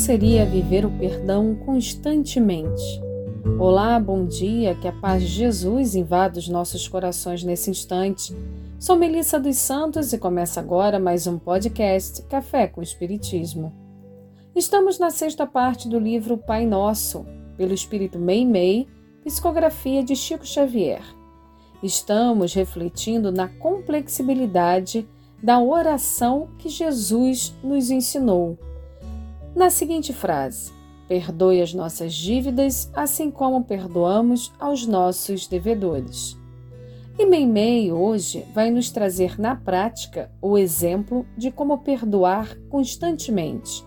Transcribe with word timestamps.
seria 0.00 0.46
viver 0.46 0.86
o 0.86 0.90
perdão 0.90 1.54
constantemente? 1.54 2.82
Olá, 3.58 4.00
bom 4.00 4.24
dia, 4.24 4.74
que 4.74 4.88
a 4.88 4.92
paz 4.92 5.22
de 5.22 5.28
Jesus 5.28 5.94
invada 5.94 6.38
os 6.38 6.48
nossos 6.48 6.88
corações 6.88 7.44
nesse 7.44 7.68
instante. 7.70 8.34
Sou 8.78 8.96
Melissa 8.96 9.38
dos 9.38 9.58
Santos 9.58 10.14
e 10.14 10.18
começa 10.18 10.58
agora 10.58 10.98
mais 10.98 11.26
um 11.26 11.38
podcast 11.38 12.22
Café 12.22 12.66
com 12.66 12.80
Espiritismo. 12.80 13.74
Estamos 14.56 14.98
na 14.98 15.10
sexta 15.10 15.46
parte 15.46 15.86
do 15.86 15.98
livro 15.98 16.38
Pai 16.38 16.64
Nosso, 16.64 17.26
pelo 17.58 17.74
Espírito 17.74 18.18
Mei 18.18 18.46
Mei, 18.46 18.88
psicografia 19.22 20.02
de 20.02 20.16
Chico 20.16 20.46
Xavier. 20.46 21.02
Estamos 21.82 22.54
refletindo 22.54 23.30
na 23.30 23.48
complexibilidade 23.48 25.06
da 25.42 25.60
oração 25.60 26.48
que 26.56 26.70
Jesus 26.70 27.54
nos 27.62 27.90
ensinou. 27.90 28.58
Na 29.60 29.68
seguinte 29.68 30.14
frase: 30.14 30.72
Perdoe 31.06 31.60
as 31.60 31.74
nossas 31.74 32.14
dívidas, 32.14 32.90
assim 32.94 33.30
como 33.30 33.62
perdoamos 33.62 34.50
aos 34.58 34.86
nossos 34.86 35.46
devedores. 35.46 36.34
E 37.18 37.26
Meimei 37.26 37.92
hoje 37.92 38.46
vai 38.54 38.70
nos 38.70 38.90
trazer 38.90 39.38
na 39.38 39.54
prática 39.54 40.32
o 40.40 40.56
exemplo 40.56 41.26
de 41.36 41.50
como 41.50 41.76
perdoar 41.76 42.56
constantemente. 42.70 43.84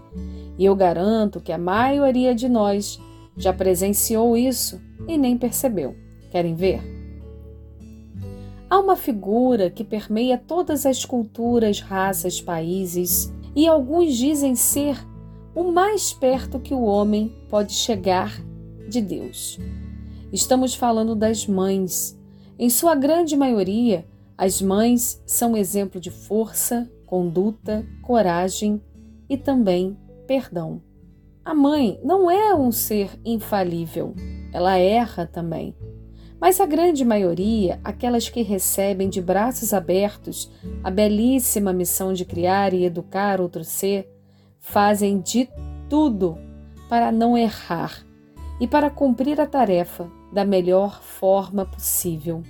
E 0.59 0.63
eu 0.63 0.75
garanto 0.75 1.41
que 1.41 1.51
a 1.51 1.57
maioria 1.57 2.35
de 2.35 2.47
nós 2.47 2.99
já 3.35 3.51
presenciou 3.51 4.37
isso 4.37 4.79
e 5.07 5.17
nem 5.17 5.39
percebeu. 5.39 5.95
Querem 6.29 6.53
ver? 6.53 6.83
Há 8.69 8.77
uma 8.77 8.95
figura 8.95 9.71
que 9.71 9.83
permeia 9.83 10.37
todas 10.37 10.85
as 10.85 11.03
culturas, 11.03 11.79
raças, 11.79 12.39
países, 12.39 13.33
e 13.55 13.67
alguns 13.67 14.15
dizem 14.15 14.53
ser 14.53 15.11
o 15.55 15.71
mais 15.71 16.13
perto 16.13 16.59
que 16.59 16.73
o 16.73 16.83
homem 16.83 17.33
pode 17.49 17.73
chegar 17.73 18.33
de 18.87 19.01
Deus. 19.01 19.59
Estamos 20.31 20.73
falando 20.73 21.15
das 21.15 21.45
mães. 21.45 22.17
Em 22.57 22.69
sua 22.69 22.95
grande 22.95 23.35
maioria, 23.35 24.05
as 24.37 24.61
mães 24.61 25.21
são 25.25 25.55
exemplo 25.55 26.01
de 26.01 26.09
força, 26.09 26.89
conduta, 27.05 27.85
coragem 28.01 28.81
e 29.29 29.37
também 29.37 29.97
perdão. 30.25 30.81
A 31.45 31.53
mãe 31.53 31.99
não 32.03 32.31
é 32.31 32.55
um 32.55 32.71
ser 32.71 33.09
infalível, 33.23 34.15
ela 34.51 34.77
erra 34.77 35.27
também. 35.27 35.75
Mas 36.39 36.59
a 36.59 36.65
grande 36.65 37.05
maioria, 37.05 37.79
aquelas 37.83 38.27
que 38.27 38.41
recebem 38.41 39.09
de 39.09 39.21
braços 39.21 39.73
abertos 39.73 40.51
a 40.83 40.89
belíssima 40.89 41.71
missão 41.71 42.11
de 42.11 42.25
criar 42.25 42.73
e 42.73 42.85
educar 42.85 43.39
outro 43.39 43.63
ser, 43.63 44.12
fazem 44.63 45.19
de 45.19 45.47
tudo 45.89 46.37
para 46.89 47.11
não 47.11 47.37
errar 47.37 48.03
e 48.59 48.67
para 48.67 48.89
cumprir 48.89 49.39
a 49.39 49.45
tarefa 49.45 50.09
da 50.31 50.45
melhor 50.45 51.03
forma 51.03 51.65
possível. 51.65 52.41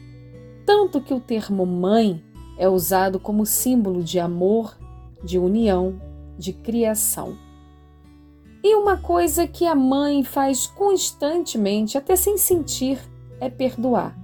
Tanto 0.66 1.02
que 1.02 1.14
o 1.14 1.20
termo 1.20 1.66
mãe 1.66 2.24
é 2.58 2.70
usado 2.70 3.20
como 3.20 3.46
símbolo 3.46 4.04
de 4.04 4.20
amor, 4.20 4.78
de 5.24 5.40
união, 5.40 6.00
de 6.38 6.54
criação. 6.54 7.36
E 8.64 8.76
uma 8.76 8.96
coisa 8.96 9.48
que 9.48 9.66
a 9.66 9.76
mãe 9.76 10.24
faz 10.24 10.68
constantemente, 10.68 11.98
até 11.98 12.16
sem 12.16 12.38
sentir, 12.38 13.00
é 13.42 13.50
perdoar. 13.50 14.16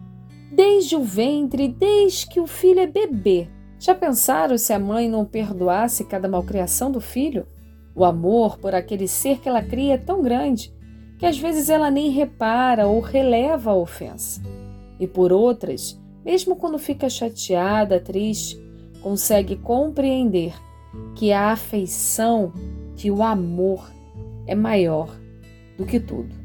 Desde 0.52 0.96
o 0.96 1.04
ventre, 1.04 1.68
desde 1.68 2.28
que 2.28 2.40
o 2.40 2.48
filho 2.48 2.80
é 2.80 2.88
bebê. 2.88 3.50
Já 3.80 3.96
pensaram 3.96 4.58
se 4.58 4.72
a 4.72 4.80
mãe 4.80 5.10
não 5.10 5.26
perdoasse 5.26 6.06
cada 6.06 6.30
malcriação 6.30 6.92
do 6.92 7.02
filho? 7.02 7.46
O 7.96 8.06
amor 8.06 8.58
por 8.58 8.74
aquele 8.74 9.08
ser 9.08 9.40
que 9.40 9.50
ela 9.50 9.62
cria 9.62 9.96
é 9.96 9.98
tão 9.98 10.22
grande 10.22 10.74
que 11.18 11.26
às 11.26 11.38
vezes 11.38 11.70
ela 11.70 11.92
nem 11.92 12.10
repara 12.10 12.88
ou 12.88 13.00
releva 13.02 13.72
a 13.72 13.76
ofensa. 13.76 14.42
E 15.00 15.08
por 15.08 15.34
outras, 15.34 16.00
mesmo 16.24 16.56
quando 16.56 16.80
fica 16.80 17.10
chateada, 17.10 18.00
triste, 18.00 18.58
consegue 19.02 19.56
compreender 19.58 20.54
que 21.16 21.32
a 21.32 21.52
afeição, 21.52 22.54
que 22.96 23.12
o 23.12 23.22
amor 23.22 23.90
é 24.48 24.56
maior 24.56 25.10
do 25.78 25.86
que 25.86 26.00
tudo. 26.00 26.36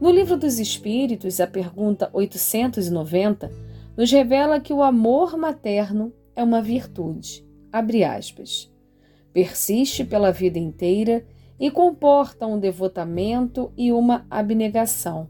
No 0.00 0.10
Livro 0.10 0.36
dos 0.36 0.58
Espíritos, 0.58 1.40
a 1.40 1.46
pergunta 1.46 2.10
890 2.12 3.50
nos 3.96 4.10
revela 4.10 4.60
que 4.60 4.72
o 4.72 4.82
amor 4.82 5.36
materno 5.36 6.12
é 6.34 6.42
uma 6.42 6.60
virtude. 6.60 7.46
Abre 7.72 8.04
aspas. 8.04 8.73
Persiste 9.34 10.04
pela 10.04 10.30
vida 10.30 10.60
inteira 10.60 11.26
e 11.58 11.68
comporta 11.68 12.46
um 12.46 12.58
devotamento 12.58 13.72
e 13.76 13.90
uma 13.90 14.24
abnegação. 14.30 15.28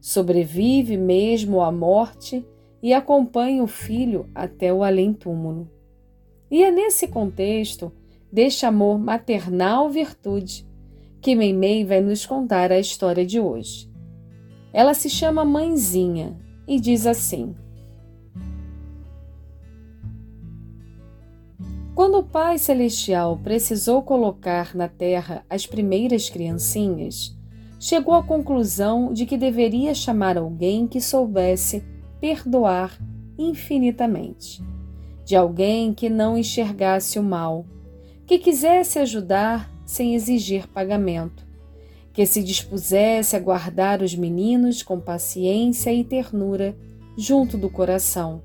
Sobrevive 0.00 0.96
mesmo 0.96 1.60
à 1.60 1.72
morte 1.72 2.46
e 2.80 2.94
acompanha 2.94 3.62
o 3.62 3.66
filho 3.66 4.30
até 4.32 4.72
o 4.72 4.84
além-túmulo. 4.84 5.68
E 6.48 6.62
é 6.62 6.70
nesse 6.70 7.08
contexto 7.08 7.92
deste 8.32 8.64
amor 8.64 9.00
maternal 9.00 9.90
virtude 9.90 10.64
que 11.20 11.34
Meimei 11.34 11.84
vai 11.84 12.00
nos 12.00 12.24
contar 12.24 12.70
a 12.70 12.78
história 12.78 13.26
de 13.26 13.40
hoje. 13.40 13.90
Ela 14.72 14.94
se 14.94 15.10
chama 15.10 15.44
Mãezinha 15.44 16.38
e 16.68 16.78
diz 16.78 17.04
assim: 17.04 17.54
Quando 22.00 22.16
o 22.16 22.24
Pai 22.24 22.56
Celestial 22.56 23.38
precisou 23.44 24.02
colocar 24.02 24.74
na 24.74 24.88
terra 24.88 25.44
as 25.50 25.66
primeiras 25.66 26.30
criancinhas, 26.30 27.36
chegou 27.78 28.14
à 28.14 28.22
conclusão 28.22 29.12
de 29.12 29.26
que 29.26 29.36
deveria 29.36 29.94
chamar 29.94 30.38
alguém 30.38 30.86
que 30.86 30.98
soubesse 30.98 31.84
perdoar 32.18 32.98
infinitamente, 33.38 34.62
de 35.26 35.36
alguém 35.36 35.92
que 35.92 36.08
não 36.08 36.38
enxergasse 36.38 37.18
o 37.18 37.22
mal, 37.22 37.66
que 38.26 38.38
quisesse 38.38 38.98
ajudar 38.98 39.70
sem 39.84 40.14
exigir 40.14 40.66
pagamento 40.68 41.46
que 42.14 42.24
se 42.24 42.42
dispusesse 42.42 43.36
a 43.36 43.38
guardar 43.38 44.00
os 44.00 44.14
meninos 44.14 44.82
com 44.82 44.98
paciência 44.98 45.92
e 45.92 46.02
ternura 46.02 46.74
junto 47.14 47.58
do 47.58 47.68
coração, 47.68 48.42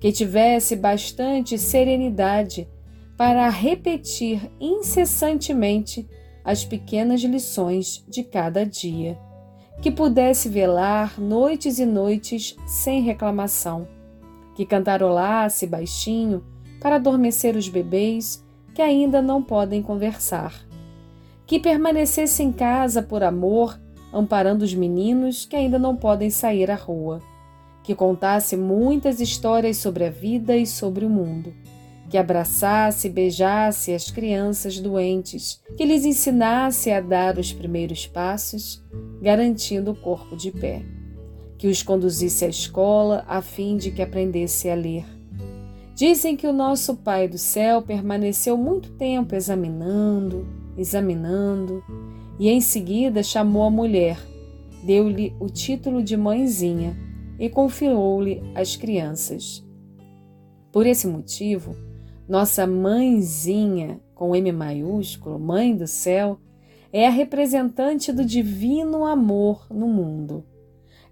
que 0.00 0.10
tivesse 0.10 0.74
bastante 0.74 1.58
serenidade 1.58 2.66
para 3.16 3.48
repetir 3.48 4.50
incessantemente 4.60 6.08
as 6.44 6.64
pequenas 6.64 7.20
lições 7.22 8.04
de 8.08 8.22
cada 8.22 8.64
dia, 8.64 9.18
que 9.80 9.90
pudesse 9.90 10.48
velar 10.48 11.20
noites 11.20 11.78
e 11.78 11.86
noites 11.86 12.56
sem 12.66 13.02
reclamação, 13.02 13.88
que 14.54 14.64
cantarolasse 14.64 15.66
baixinho 15.66 16.44
para 16.80 16.96
adormecer 16.96 17.56
os 17.56 17.68
bebês 17.68 18.44
que 18.74 18.82
ainda 18.82 19.22
não 19.22 19.42
podem 19.42 19.82
conversar 19.82 20.66
que 21.46 21.60
permanecesse 21.60 22.42
em 22.42 22.50
casa 22.50 23.00
por 23.00 23.22
amor, 23.22 23.80
amparando 24.12 24.64
os 24.64 24.74
meninos 24.74 25.46
que 25.46 25.54
ainda 25.54 25.78
não 25.78 25.94
podem 25.94 26.28
sair 26.28 26.70
à 26.70 26.74
rua, 26.74 27.22
que 27.84 27.94
contasse 27.94 28.56
muitas 28.56 29.20
histórias 29.20 29.76
sobre 29.76 30.04
a 30.04 30.10
vida 30.10 30.56
e 30.56 30.66
sobre 30.66 31.04
o 31.04 31.08
mundo, 31.10 31.54
que 32.08 32.16
abraçasse 32.16 33.08
e 33.08 33.10
beijasse 33.10 33.92
as 33.92 34.10
crianças 34.10 34.78
doentes, 34.78 35.60
que 35.76 35.84
lhes 35.84 36.04
ensinasse 36.04 36.90
a 36.90 37.00
dar 37.00 37.38
os 37.38 37.52
primeiros 37.52 38.06
passos, 38.06 38.82
garantindo 39.20 39.90
o 39.90 39.96
corpo 39.96 40.36
de 40.36 40.50
pé, 40.50 40.82
que 41.58 41.66
os 41.66 41.82
conduzisse 41.82 42.44
à 42.44 42.48
escola 42.48 43.24
a 43.26 43.42
fim 43.42 43.76
de 43.76 43.90
que 43.90 44.02
aprendesse 44.02 44.68
a 44.68 44.74
ler. 44.74 45.04
Dizem 45.94 46.36
que 46.36 46.46
o 46.46 46.52
nosso 46.52 46.94
Pai 46.94 47.26
do 47.26 47.38
céu 47.38 47.80
permaneceu 47.80 48.56
muito 48.56 48.90
tempo 48.92 49.34
examinando, 49.34 50.46
examinando, 50.76 51.82
e 52.38 52.50
em 52.50 52.60
seguida 52.60 53.22
chamou 53.22 53.62
a 53.62 53.70
mulher, 53.70 54.18
deu-lhe 54.84 55.34
o 55.40 55.48
título 55.48 56.02
de 56.02 56.16
mãezinha 56.16 56.96
e 57.38 57.48
confiou-lhe 57.48 58.42
as 58.54 58.76
crianças. 58.76 59.64
Por 60.70 60.86
esse 60.86 61.06
motivo, 61.06 61.74
nossa 62.28 62.66
mãezinha, 62.66 64.00
com 64.14 64.34
M 64.34 64.50
maiúsculo, 64.50 65.38
Mãe 65.38 65.76
do 65.76 65.86
Céu, 65.86 66.38
é 66.92 67.06
a 67.06 67.10
representante 67.10 68.12
do 68.12 68.24
divino 68.24 69.04
amor 69.04 69.66
no 69.70 69.86
mundo, 69.86 70.44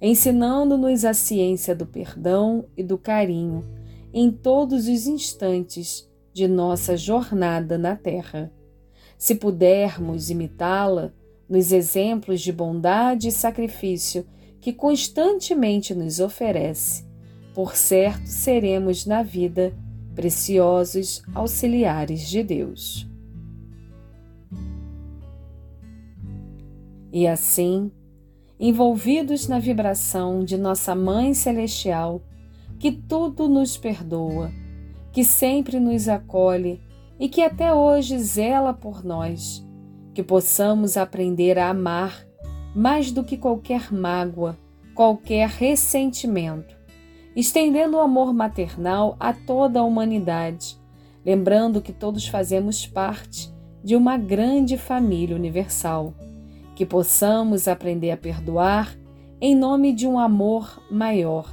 ensinando-nos 0.01 1.05
a 1.05 1.15
ciência 1.15 1.75
do 1.75 1.87
perdão 1.87 2.67
e 2.77 2.83
do 2.83 2.99
carinho 2.99 3.65
em 4.13 4.31
todos 4.31 4.89
os 4.89 5.07
instantes 5.07 6.09
de 6.33 6.49
nossa 6.49 6.97
jornada 6.97 7.77
na 7.77 7.97
Terra. 7.97 8.53
Se 9.19 9.35
pudermos 9.35 10.31
imitá-la 10.31 11.13
nos 11.49 11.73
exemplos 11.73 12.41
de 12.41 12.53
bondade 12.53 13.29
e 13.29 13.33
sacrifício 13.33 14.27
que 14.61 14.73
constantemente 14.73 15.95
nos 15.95 16.19
oferece, 16.19 17.05
por 17.55 17.77
certo 17.77 18.27
seremos 18.27 19.05
na 19.05 19.23
vida 19.23 19.75
preciosos 20.15 21.23
auxiliares 21.35 22.29
de 22.29 22.43
Deus. 22.43 23.09
E 27.13 27.27
assim, 27.27 27.93
envolvidos 28.59 29.47
na 29.47 29.59
vibração 29.59 30.45
de 30.45 30.57
nossa 30.57 30.95
Mãe 30.95 31.35
Celestial, 31.35 32.23
que 32.79 32.91
tudo 32.91 33.49
nos 33.49 33.77
perdoa, 33.77 34.51
que 35.13 35.25
sempre 35.25 35.79
nos 35.79 36.09
acolhe 36.09 36.81
e 37.19 37.29
que 37.29 37.43
até 37.43 37.73
hoje 37.73 38.19
zela 38.19 38.75
por 38.75 39.05
nós, 39.05 39.65
que 40.13 40.23
possamos 40.23 40.97
aprender 40.97 41.59
a 41.59 41.71
amar 41.71 42.27
mais 42.75 43.13
do 43.13 43.23
que 43.23 43.37
qualquer 43.37 43.93
mágoa, 43.93 44.59
qualquer 44.95 45.49
ressentimento, 45.49 46.77
estendendo 47.35 47.97
o 47.97 48.01
amor 48.01 48.33
maternal 48.33 49.17
a 49.19 49.33
toda 49.33 49.81
a 49.81 49.85
humanidade, 49.85 50.77
lembrando 51.25 51.83
que 51.83 51.93
todos 51.93 52.27
fazemos 52.27 52.87
parte 52.87 53.53
de 53.83 53.97
uma 53.97 54.17
grande 54.17 54.79
família 54.79 55.37
universal, 55.37 56.15
que 56.75 56.87
possamos 56.87 57.69
aprender 57.69 58.11
a 58.11 58.17
perdoar 58.17 58.97
em 59.41 59.55
nome 59.55 59.93
de 59.93 60.07
um 60.07 60.19
amor 60.19 60.83
maior 60.91 61.53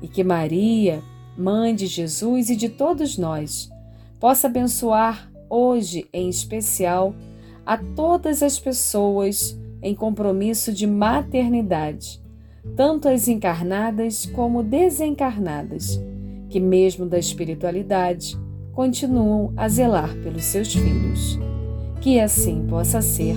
e 0.00 0.08
que 0.08 0.22
Maria, 0.22 1.02
mãe 1.36 1.74
de 1.74 1.86
Jesus 1.86 2.50
e 2.50 2.56
de 2.56 2.68
todos 2.68 3.18
nós, 3.18 3.70
possa 4.20 4.46
abençoar 4.46 5.30
hoje 5.48 6.06
em 6.12 6.28
especial 6.28 7.14
a 7.64 7.76
todas 7.76 8.42
as 8.42 8.58
pessoas 8.58 9.58
em 9.82 9.94
compromisso 9.94 10.72
de 10.72 10.86
maternidade, 10.86 12.22
tanto 12.74 13.08
as 13.08 13.28
encarnadas 13.28 14.26
como 14.26 14.62
desencarnadas, 14.62 16.00
que, 16.48 16.58
mesmo 16.58 17.06
da 17.06 17.18
espiritualidade, 17.18 18.36
continuam 18.72 19.52
a 19.56 19.68
zelar 19.68 20.14
pelos 20.16 20.44
seus 20.44 20.72
filhos. 20.72 21.38
Que 22.00 22.20
assim 22.20 22.66
possa 22.68 23.00
ser. 23.00 23.36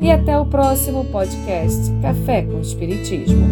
E 0.00 0.10
até 0.10 0.38
o 0.38 0.46
próximo 0.46 1.04
podcast 1.06 1.92
Café 2.00 2.42
com 2.42 2.60
Espiritismo. 2.60 3.46